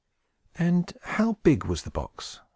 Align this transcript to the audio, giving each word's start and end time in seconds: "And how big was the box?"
"And 0.55 0.93
how 1.03 1.33
big 1.43 1.65
was 1.65 1.83
the 1.83 1.91
box?" 1.91 2.39